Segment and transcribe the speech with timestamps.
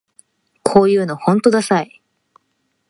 [0.63, 2.01] こういうのほんとダサい